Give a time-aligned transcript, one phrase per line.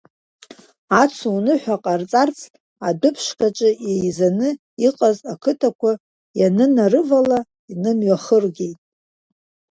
[1.01, 2.37] Ацуныҳәа ҟазҵарц
[2.87, 4.49] адәыԥшҟаҿы еизаны
[4.87, 6.01] иҟаз ақыҭауаа
[6.39, 7.39] ианынарывала,
[7.71, 8.79] инымҩахыргеит.